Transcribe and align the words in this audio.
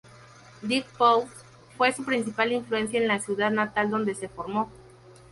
Dirk 0.63 0.87
Bouts 0.97 1.29
fue 1.77 1.93
su 1.93 2.03
principal 2.03 2.51
influencia 2.51 2.99
en 2.99 3.19
su 3.19 3.25
ciudad 3.35 3.51
natal, 3.51 3.91
donde 3.91 4.15
se 4.15 4.27
formó. 4.29 4.71